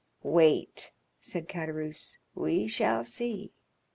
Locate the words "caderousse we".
1.47-2.65